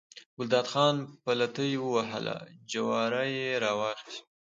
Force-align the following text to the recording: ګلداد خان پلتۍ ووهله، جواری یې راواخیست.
ګلداد 0.37 0.67
خان 0.71 0.95
پلتۍ 1.23 1.71
ووهله، 1.79 2.37
جواری 2.71 3.29
یې 3.41 3.49
راواخیست. 3.63 4.23